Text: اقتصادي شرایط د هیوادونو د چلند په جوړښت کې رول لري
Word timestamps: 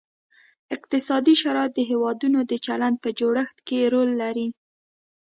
اقتصادي 0.75 1.33
شرایط 1.41 1.71
د 1.75 1.79
هیوادونو 1.91 2.39
د 2.51 2.53
چلند 2.65 2.95
په 3.03 3.09
جوړښت 3.19 3.57
کې 3.67 3.91
رول 3.93 4.09
لري 4.21 4.47